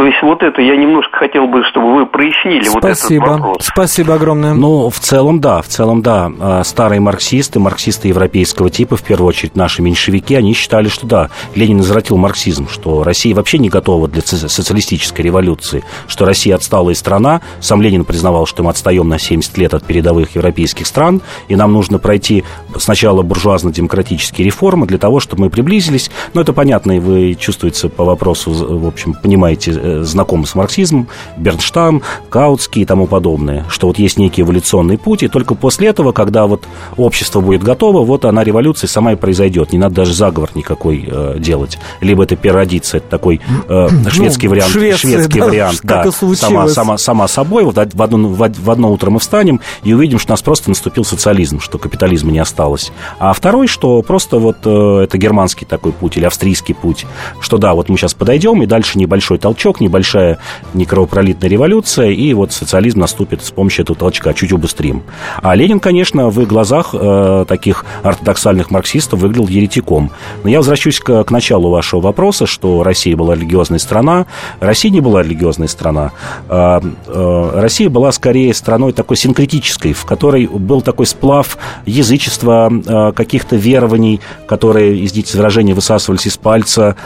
[0.01, 3.21] То есть вот это я немножко хотел бы, чтобы вы прояснили Спасибо.
[3.21, 3.67] вот этот вопрос.
[3.67, 4.55] Спасибо огромное.
[4.55, 6.33] Ну, в целом, да, в целом, да.
[6.41, 11.29] А, старые марксисты, марксисты европейского типа, в первую очередь наши меньшевики, они считали, что да,
[11.55, 17.43] Ленин извратил марксизм, что Россия вообще не готова для социалистической революции, что Россия отсталая страна.
[17.61, 21.75] Сам Ленин признавал, что мы отстаем на 70 лет от передовых европейских стран, и нам
[21.75, 22.43] нужно пройти
[22.79, 26.11] сначала буржуазно-демократические реформы для того, чтобы мы приблизились.
[26.33, 31.09] Но это понятно, и вы чувствуете по вопросу, в общем, понимаете Э, знакомы с марксизмом,
[31.37, 36.13] Бернштам, Каутский и тому подобное, что вот есть некий эволюционный путь, и только после этого,
[36.13, 36.65] когда вот
[36.97, 39.73] общество будет готово, вот она революция сама и произойдет.
[39.73, 41.79] Не надо даже заговор никакой э, делать.
[42.01, 46.11] Либо это переродиться, это такой э, ну, шведский ну, вариант, Швеции, шведский да, вариант, да,
[46.35, 47.65] сама, сама, сама собой.
[47.65, 51.05] Вот в одно, в одно утро мы встанем и увидим, что у нас просто наступил
[51.05, 52.93] социализм, что капитализма не осталось.
[53.19, 57.07] А второй, что просто вот э, это германский такой путь или австрийский путь,
[57.41, 60.39] что да, вот мы сейчас подойдем, и дальше небольшой толчок, небольшая
[60.75, 65.03] некровопролитная революция, и вот социализм наступит с помощью этого толчка, чуть убыстрим.
[65.43, 70.11] А Ленин, конечно, в глазах э, таких ортодоксальных марксистов выглядел еретиком.
[70.45, 74.27] Но я возвращусь к, к началу вашего вопроса, что Россия была религиозная страна.
[74.61, 76.13] Россия не была религиозная страна.
[76.49, 83.13] Э, э, Россия была скорее страной такой синкретической, в которой был такой сплав язычества, э,
[83.13, 86.97] каких-то верований, которые, извините выражение, высасывались из пальца,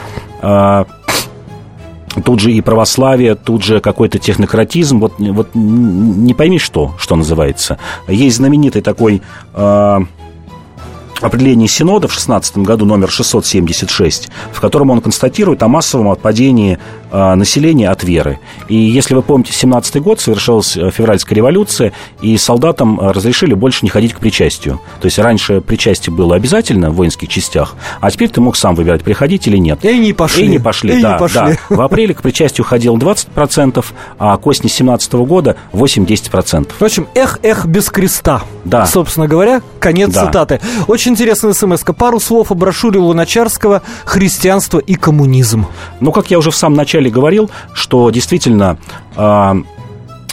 [0.41, 0.85] э,
[2.23, 7.77] тут же и православие, тут же какой-то технократизм, вот, вот не пойми что, что называется.
[8.07, 9.21] Есть знаменитый такой
[9.53, 9.99] э,
[11.21, 16.77] определение Синода в 16 году, номер 676, в котором он констатирует о массовом отпадении
[17.35, 18.39] населения от веры.
[18.67, 23.79] И если вы помните, 17 год совершилась э, февральская революция, и солдатам э, разрешили больше
[23.83, 24.81] не ходить к причастию.
[24.99, 29.03] То есть раньше причастие было обязательно в воинских частях, а теперь ты мог сам выбирать,
[29.03, 29.83] приходить или нет.
[29.85, 30.45] И не пошли.
[30.45, 31.39] И не пошли, и да, не пошли.
[31.39, 31.75] да.
[31.75, 33.85] В апреле к причастию ходил 20%,
[34.19, 36.71] а к осени 17 года 8-10%.
[36.77, 38.41] В эх, эх, без креста.
[38.65, 38.85] Да.
[38.85, 40.25] Собственно говоря, конец да.
[40.25, 40.59] цитаты.
[40.87, 41.93] Очень очень интересная смс -ка.
[41.93, 45.67] Пару слов о брошюре Луначарского «Христианство и коммунизм».
[45.99, 48.77] Ну, как я уже в самом начале говорил, что действительно
[49.15, 49.53] э,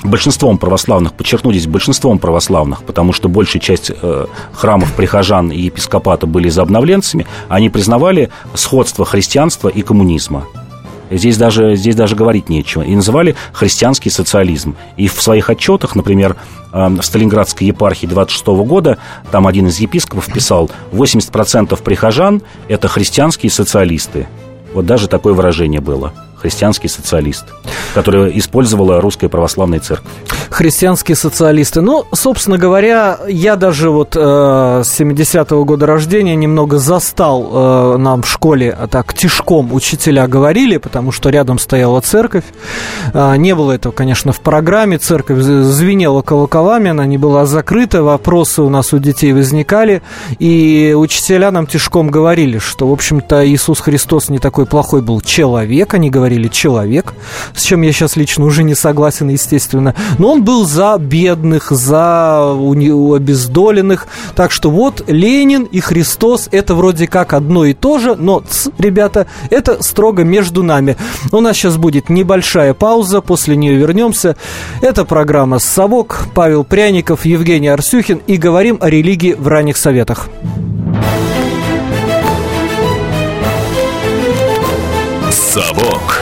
[0.05, 6.27] большинством православных, подчеркну здесь, большинством православных, потому что большая часть э, храмов прихожан и епископата
[6.27, 10.45] были за обновленцами, они признавали сходство христианства и коммунизма.
[11.11, 12.83] Здесь даже, здесь даже говорить нечего.
[12.83, 14.77] И называли христианский социализм.
[14.97, 16.37] И в своих отчетах, например,
[16.73, 18.97] эм, в Сталинградской епархии 26 года,
[19.31, 24.27] там один из епископов писал, 80% прихожан– это христианские социалисты.
[24.73, 27.45] Вот даже такое выражение было христианский социалист,
[27.95, 30.11] который использовала русская православная церковь.
[30.51, 31.81] Христианские социалисты.
[31.81, 38.23] Ну, собственно говоря, я даже вот э, с 70-го года рождения немного застал э, нам
[38.23, 42.45] в школе, а так, тишком учителя говорили, потому что рядом стояла церковь.
[43.15, 44.99] Э, не было этого, конечно, в программе.
[44.99, 50.03] Церковь звенела колоколами, она не была закрыта, вопросы у нас у детей возникали,
[50.41, 55.95] и учителя нам тишком говорили, что, в общем-то, Иисус Христос не такой плохой был человек,
[55.95, 57.13] они говорили, говорили человек,
[57.55, 59.95] с чем я сейчас лично уже не согласен, естественно.
[60.19, 64.07] Но он был за бедных, за обездоленных.
[64.35, 68.43] Так что вот Ленин и Христос это вроде как одно и то же, но,
[68.79, 70.97] ребята, это строго между нами.
[71.33, 74.37] У нас сейчас будет небольшая пауза, после нее вернемся.
[74.81, 80.29] Это программа «Совок», Павел Пряников, Евгений Арсюхин и говорим о религии в ранних советах.
[85.31, 86.22] «Совок»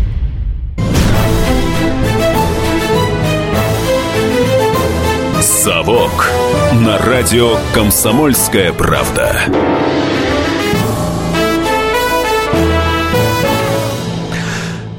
[5.63, 6.27] «Совок»
[6.73, 9.43] на радио «Комсомольская правда».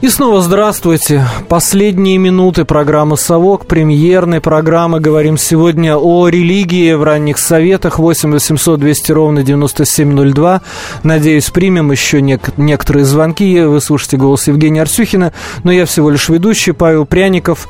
[0.00, 1.24] И снова здравствуйте.
[1.48, 4.98] Последние минуты программы «Совок», премьерной программы.
[4.98, 8.00] Говорим сегодня о религии в ранних советах.
[8.00, 10.60] 8 800 200 ровно 9702.
[11.04, 13.60] Надеюсь, примем еще нек- некоторые звонки.
[13.60, 15.32] Вы слушаете голос Евгения Арсюхина.
[15.62, 17.68] Но я всего лишь ведущий Павел Пряников,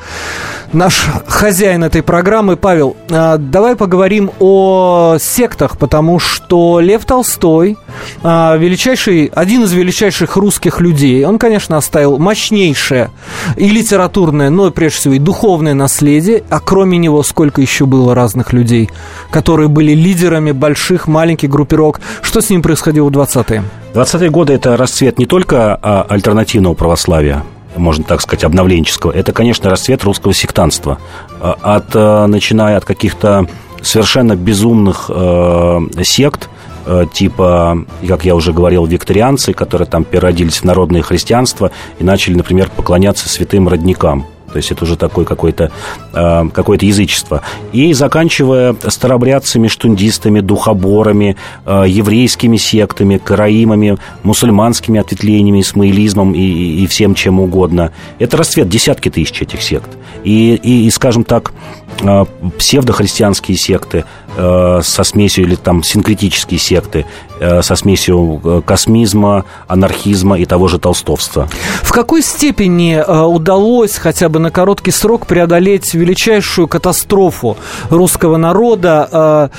[0.72, 2.56] наш хозяин этой программы.
[2.56, 7.76] Павел, а, давай поговорим о сектах, потому что Лев Толстой,
[8.22, 13.10] а, величайший, один из величайших русских людей, он, конечно, оставил мощнейшее
[13.56, 18.52] и литературное, но прежде всего и духовное наследие, а кроме него сколько еще было разных
[18.52, 18.90] людей,
[19.30, 22.00] которые были лидерами больших, маленьких группировок.
[22.22, 23.62] Что с ним происходило в 20-е?
[23.94, 27.44] 20-е годы– это расцвет не только а, альтернативного православия,
[27.76, 30.98] можно так сказать, обновленческого, это, конечно, расцвет русского сектанства.
[31.40, 33.46] А, от, а, начиная от каких-то
[33.82, 36.48] совершенно безумных э, сект,
[36.84, 42.34] Э, типа, как я уже говорил, викторианцы, которые там переродились в народное христианство и начали,
[42.34, 44.26] например, поклоняться святым родникам.
[44.52, 45.70] То есть это уже такое какое-то
[46.12, 47.42] э, какое язычество.
[47.72, 56.86] И заканчивая старобрядцами, штундистами, духоборами, э, еврейскими сектами, караимами, мусульманскими ответвлениями, исмаилизмом и, и, и
[56.86, 57.92] всем чем угодно.
[58.18, 59.90] Это расцвет десятки тысяч этих сект.
[60.24, 61.52] И, и, и скажем так,
[62.02, 62.24] э,
[62.58, 64.04] псевдохристианские секты
[64.36, 67.06] э, со смесью, или там синкретические секты,
[67.40, 71.48] э, со смесью э, космизма, анархизма и того же толстовства.
[71.82, 77.56] В какой степени удалось хотя бы на короткий срок преодолеть величайшую катастрофу
[77.90, 79.50] русского народа,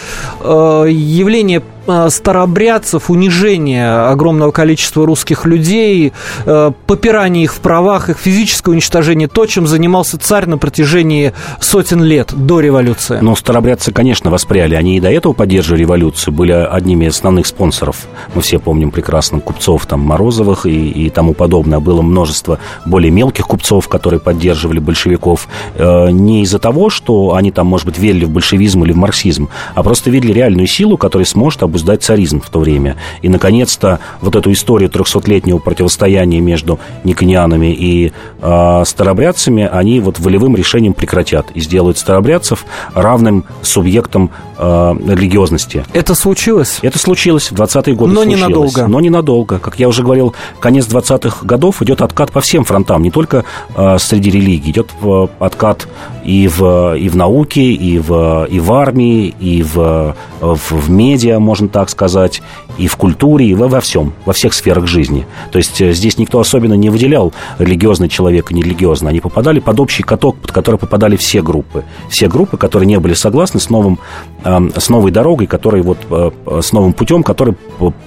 [0.41, 1.61] явление
[2.09, 6.13] старообрядцев, унижение огромного количества русских людей,
[6.45, 12.03] э, попирание их в правах, их физическое уничтожение, то, чем занимался царь на протяжении сотен
[12.03, 13.19] лет до революции.
[13.21, 14.75] Ну, старообрядцы, конечно, воспряли.
[14.75, 18.07] Они и до этого поддерживали революцию, были одними из основных спонсоров.
[18.33, 21.79] Мы все помним прекрасно купцов там Морозовых и, и тому подобное.
[21.79, 25.47] Было множество более мелких купцов, которые поддерживали большевиков.
[25.75, 29.49] Э, не из-за того, что они там, может быть, верили в большевизм или в марксизм,
[29.75, 32.97] а просто видели реальную силу, которая сможет обуздать царизм в то время.
[33.23, 40.55] И, наконец-то, вот эту историю трехсотлетнего противостояния между никонианами и э, старобрядцами они вот волевым
[40.55, 45.83] решением прекратят и сделают старобрядцев равным субъектом э, религиозности.
[45.93, 46.77] Это случилось?
[46.83, 48.13] Это случилось в 20-е годы.
[48.13, 48.39] Но случилось.
[48.39, 48.87] ненадолго.
[48.87, 49.57] Но ненадолго.
[49.57, 53.97] Как я уже говорил, конец 20-х годов идет откат по всем фронтам, не только э,
[53.97, 54.69] среди религий.
[54.69, 55.87] Идет э, откат
[56.23, 61.39] и в, и в науке, и в, и в армии, и в, в, в медиа,
[61.39, 62.41] можно так сказать,
[62.77, 65.25] и в культуре, и во, во всем, во всех сферах жизни.
[65.51, 69.11] То есть э, здесь никто особенно не выделял религиозный человек и нерелигиозный.
[69.11, 71.83] Они попадали под общий каток, под который попадали все группы.
[72.09, 73.99] Все группы, которые не были согласны с, новым,
[74.43, 77.55] эм, с новой дорогой, который вот, э, с новым путем, который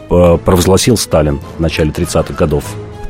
[0.08, 2.64] провозгласил Сталин в начале 30-х годов.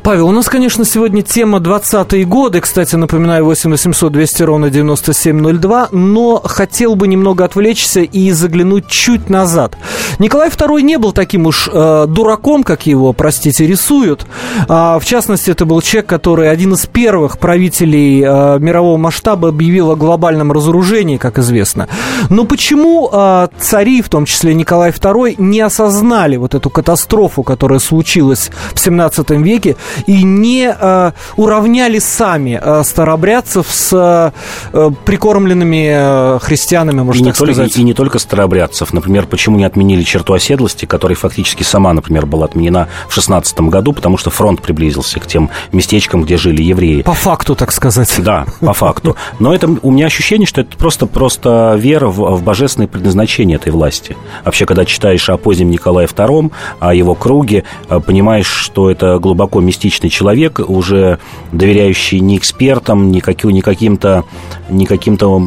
[0.07, 2.61] Павел, у нас, конечно, сегодня тема 20-е годы.
[2.61, 5.89] Кстати, напоминаю, 8 800 200 ровно 9702.
[5.91, 9.77] Но хотел бы немного отвлечься и заглянуть чуть назад.
[10.21, 14.29] Николай II не был таким уж э, дураком, как его, простите, рисуют.
[14.69, 19.91] А, в частности, это был человек, который один из первых правителей э, мирового масштаба объявил
[19.91, 21.89] о глобальном разоружении, как известно.
[22.31, 27.81] Но почему э, цари, в том числе Николай II, не осознали вот эту катастрофу, которая
[27.81, 29.75] случилась в 17 веке,
[30.07, 34.33] и не э, уравняли сами э, старобрядцев с
[34.73, 37.73] э, прикормленными э, христианами, можно и так не сказать?
[37.73, 38.93] Только, и не только старобрядцев.
[38.93, 43.93] Например, почему не отменили черту оседлости, которая фактически сама, например, была отменена в 16 году,
[43.93, 47.03] потому что фронт приблизился к тем местечкам, где жили евреи.
[47.03, 48.13] По факту, так сказать.
[48.19, 49.17] Да, по факту.
[49.39, 53.73] Но это у меня ощущение, что это просто, просто вера в, в божественное предназначение этой
[53.73, 54.17] власти.
[54.45, 59.61] Вообще, когда читаешь о позднем Николае II, о его круге, э, понимаешь, что это глубоко
[59.87, 61.19] мистичный человек, уже
[61.53, 64.25] доверяющий не экспертам, не, каким, не каким-то
[64.69, 65.41] не каким-то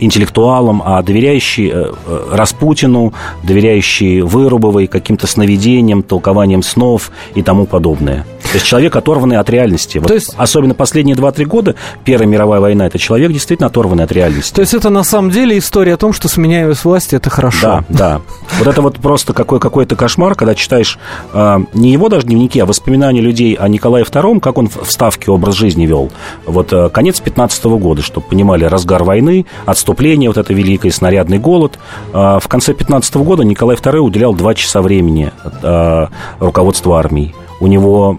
[0.00, 3.12] интеллектуалам, а доверяющий э, э, Распутину,
[3.44, 8.24] доверяющий Вырубовой, каким-то сновидениям, толкованием снов и тому подобное.
[8.46, 9.98] То есть человек, оторванный от реальности.
[9.98, 10.34] Вот То есть...
[10.36, 11.74] Особенно последние 2-3 года,
[12.04, 14.54] Первая мировая война, это человек действительно оторванный от реальности.
[14.54, 17.84] То есть это на самом деле история о том, что сменяемость власти– это хорошо.
[17.88, 18.20] Да, да.
[18.58, 20.98] Вот это вот просто какой, какой-то кошмар, когда читаешь
[21.32, 25.30] э, не его даже дневники, а воспоминания людей о Николае II, как он в Ставке
[25.30, 26.10] образ жизни вел.
[26.46, 31.38] Вот э, конец 15 -го года, чтобы понимали, разгар войны, отступление, вот это великое снарядный
[31.38, 31.78] голод.
[32.12, 35.32] Э, в конце 15 -го года Николай II уделял 2 часа времени
[35.62, 36.06] э,
[36.40, 37.34] руководству армии.
[37.60, 38.18] У него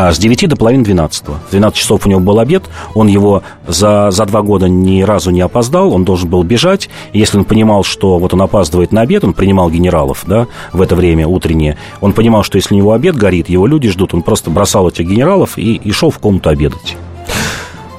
[0.00, 1.26] а с 9 до половины 12.
[1.26, 2.62] В 12 часов у него был обед,
[2.94, 6.88] он его за, за два года ни разу не опоздал, он должен был бежать.
[7.12, 10.82] И если он понимал, что вот он опаздывает на обед, он принимал генералов да, в
[10.82, 14.22] это время утреннее, он понимал, что если у него обед горит, его люди ждут, он
[14.22, 16.96] просто бросал этих генералов и, и шел в комнату обедать.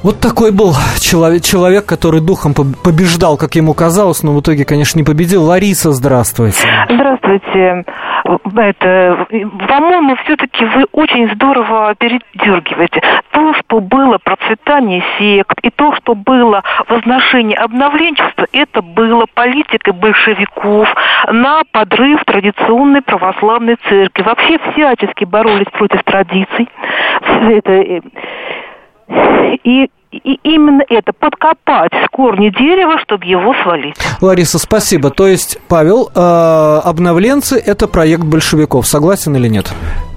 [0.02, 4.97] Вот такой был человек, человек, который духом побеждал, как ему казалось, но в итоге, конечно,
[4.97, 5.43] не победил.
[5.43, 6.60] Лариса, здравствуйте.
[6.89, 7.84] Здравствуйте.
[8.56, 9.28] Это,
[9.68, 13.02] по-моему, все-таки вы очень здорово передергиваете.
[13.32, 20.88] То, что было процветание сект, и то, что было возношение обновленчества, это было политикой большевиков
[21.32, 24.22] на подрыв традиционной православной церкви.
[24.22, 26.70] Вообще всячески боролись против традиций.
[27.22, 28.02] Это, э,
[29.64, 33.95] и и именно это, подкопать с корни дерева, чтобы его свалить.
[34.22, 35.12] Лариса, спасибо.
[35.12, 38.88] То есть, Павел, э, обновленцы– это проект большевиков.
[38.88, 39.72] Согласен или нет?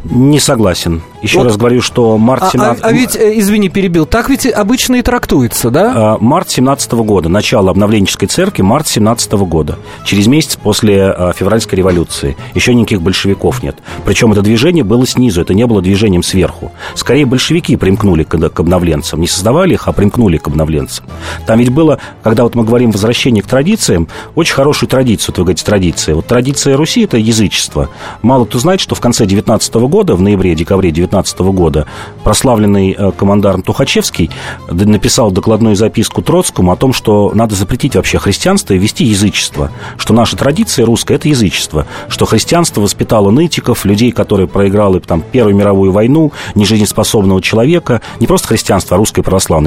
[0.05, 1.01] Не согласен.
[1.22, 1.45] Еще вот.
[1.45, 2.82] раз говорю, что март 17...
[2.82, 5.93] А, а, а ведь, э, извини, перебил, так ведь обычно и трактуется, да?
[5.95, 9.78] А, март 17 года, начало обновленческой церкви, март 17 года.
[10.05, 12.36] Через месяц после а, февральской революции.
[12.55, 13.76] Еще никаких большевиков нет.
[14.05, 16.72] Причем это движение было снизу, это не было движением сверху.
[16.97, 19.20] Скорее, большевики примкнули к, к обновленцам.
[19.20, 21.05] Не создавали их, а примкнули к обновленцам.
[21.47, 25.45] Там ведь было, когда вот мы говорим возвращение к традициям, очень хорошую традицию, вот вы
[25.45, 26.14] говорите, традиция.
[26.14, 27.89] Вот традиция Руси– это язычество.
[28.22, 31.87] Мало кто знает, что в конце 19 года, в ноябре-декабре 19 года,
[32.24, 34.30] прославленный э, командарм Тухачевский
[34.70, 40.14] написал докладную записку Троцкому о том, что надо запретить вообще христианство и вести язычество, что
[40.14, 45.93] наша традиция русская– это язычество, что христианство воспитало нытиков, людей, которые проиграли там, Первую мировую
[45.93, 49.22] войну, нежизнеспособного человека, не просто христианство, а русская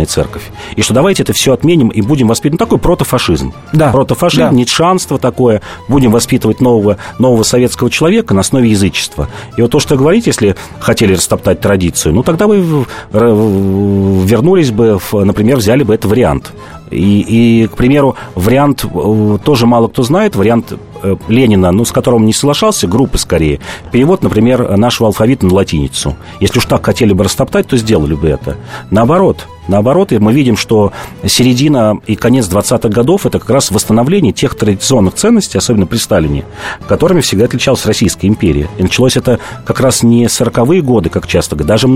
[0.05, 0.43] православная церковь.
[0.75, 3.53] И что давайте это все отменим и будем воспитывать ну, такой протофашизм.
[3.73, 3.91] Да.
[3.91, 4.51] Протофашизм, да.
[4.51, 9.27] нитшанство такое, будем воспитывать нового, нового советского человека на основе язычества.
[9.57, 15.57] И вот то, что говорите, если хотели растоптать традицию, ну тогда вы вернулись бы, например,
[15.57, 16.51] взяли бы этот вариант.
[16.91, 21.91] И, и, к примеру, вариант э, тоже мало кто знает, вариант э, Ленина, ну, с
[21.91, 23.59] которым не соглашался, группы скорее.
[23.91, 26.15] Перевод, например, нашего алфавита на латиницу.
[26.39, 28.57] Если уж так хотели бы растоптать, то сделали бы это.
[28.91, 30.91] Наоборот, наоборот, и мы видим, что
[31.25, 36.45] середина и конец 20-х годов– это как раз восстановление тех традиционных ценностей, особенно при Сталине,
[36.87, 38.69] которыми всегда отличалась Российская империя.
[38.77, 41.87] И началось это как раз не 40-е годы, как часто, даже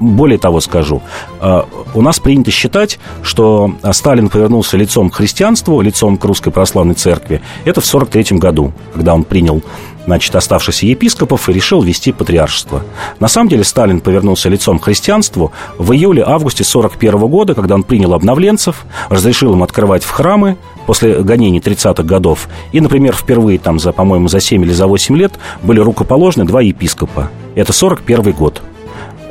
[0.00, 1.02] более того скажу,
[1.40, 1.62] э,
[1.94, 7.42] у нас принято считать, что Сталин повернулся лицом к христианству, лицом к русской православной церкви.
[7.64, 9.62] Это в 1943 году, когда он принял
[10.10, 12.82] значит, оставшихся епископов и решил вести патриаршество.
[13.20, 18.12] На самом деле Сталин повернулся лицом к христианству в июле-августе 1941 года, когда он принял
[18.12, 20.56] обновленцев, разрешил им открывать в храмы
[20.86, 22.48] после гонений 30-х годов.
[22.72, 26.60] И, например, впервые там за, по-моему, за 7 или за 8 лет были рукоположены два
[26.60, 27.30] епископа.
[27.54, 28.62] Это 41 год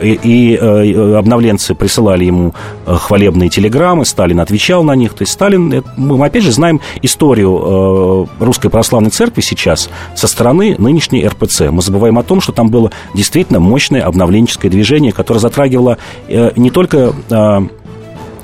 [0.02, 2.54] и, и э, обновленцы присылали ему
[2.86, 5.14] э, хвалебные телеграммы, Сталин отвечал на них.
[5.14, 10.76] То есть Сталин, э, мы опять же знаем историю Русской Православной Церкви сейчас со стороны
[10.78, 11.70] нынешней РПЦ.
[11.72, 15.98] Мы забываем о том, что там было действительно мощное обновленческое движение, которое затрагивало
[16.28, 17.14] не только...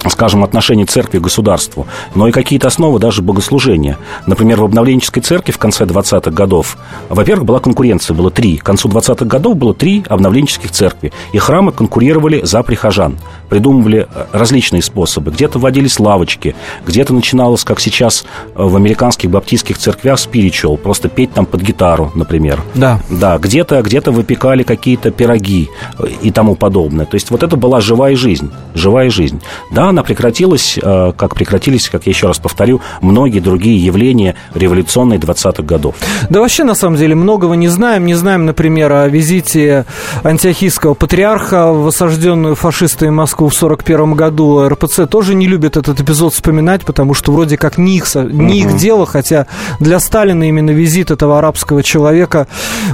[0.10, 3.97] скажем, отношение церкви к государству, но и какие-то основы даже богослужения.
[4.26, 6.78] Например, в обновленческой церкви в конце 20-х годов,
[7.10, 8.58] во-первых, была конкуренция, было три.
[8.58, 13.18] К концу 20-х годов было три обновленческих церкви, и храмы конкурировали за прихожан,
[13.49, 15.32] придумывали э, различные способы.
[15.32, 18.26] Где-то вводились лавочки, где-то начиналось, как сейчас
[18.56, 22.62] э, в американских баптистских церквях, спиричуал, просто петь там под гитару, например.
[22.74, 22.99] Да.
[23.10, 27.06] Да, где-то где выпекали какие-то пироги э, и тому подобное.
[27.06, 29.41] То есть вот это была живая жизнь, живая жизнь.
[29.72, 35.18] Да, она прекратилась, э, как прекратились, как я еще раз повторю, многие другие явления революционной
[35.18, 35.96] 20-х годов.
[36.30, 38.06] Да вообще, на самом деле, многого не знаем.
[38.06, 39.86] Не знаем, например, о визите
[40.24, 44.68] антиохийского патриарха в осажденную фашистами Москву в 41 году.
[44.68, 48.76] РПЦ тоже не любит этот эпизод вспоминать, потому что вроде как не их, не их
[48.76, 49.48] дело, хотя
[49.80, 52.48] для Сталина именно визит этого арабского человека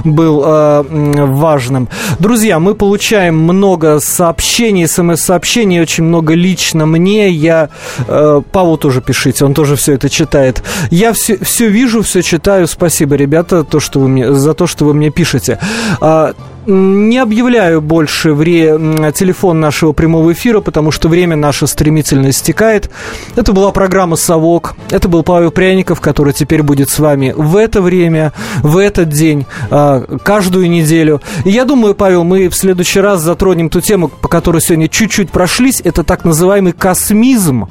[0.04, 0.84] был э,
[1.26, 1.88] важным.
[2.20, 7.68] Друзья, мы получаем много сообщений, смс-сообщений, очень много лично мне, я...
[8.08, 10.62] Э, Павлу тоже пишите, он тоже все это читает.
[10.90, 12.66] Я все, все вижу, все читаю.
[12.66, 15.58] Спасибо, ребята, то, что вы мне, за то, что вы мне пишете.
[16.00, 16.34] А,
[16.66, 18.78] не объявляю больше вре...
[19.14, 22.90] телефон нашего прямого эфира, потому что время наше стремительно истекает.
[23.36, 24.74] Это была программа «Совок».
[24.90, 28.32] Это был Павел Пряников, который теперь будет с вами в это время,
[28.62, 31.20] в этот день, а, каждую неделю.
[31.44, 35.30] И я думаю, Павел, мы в следующий раз затронем ту тему, по которой сегодня чуть-чуть
[35.30, 35.80] прошлись.
[35.84, 37.68] Это так называемый космизм,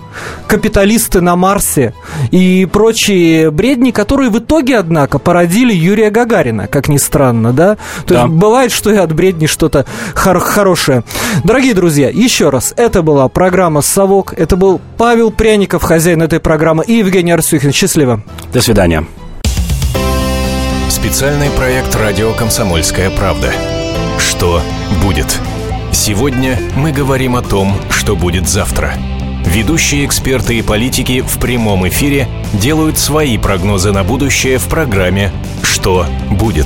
[0.48, 1.94] капиталисты на Марсе
[2.32, 7.78] и прочие бредни, которые в итоге, однако, породили Юрия Гагарина, как ни странно, да?
[8.06, 8.22] То да.
[8.24, 11.04] есть бывает, что и от бредни что-то хор- хорошее.
[11.44, 14.34] Дорогие друзья, еще раз, это была программа «Совок».
[14.36, 17.72] Это был Павел Пряников, хозяин этой программы, и Евгений Арсюхин.
[17.74, 18.24] Счастливо.
[18.52, 19.06] До свидания.
[20.90, 23.52] Специальный проект «Радио Комсомольская правда».
[24.18, 24.62] Что
[25.04, 25.28] будет?
[25.92, 28.94] Сегодня мы говорим о том, что будет завтра.
[29.46, 36.08] Ведущие эксперты и политики в прямом эфире делают свои прогнозы на будущее в программе «Что
[36.32, 36.66] будет?».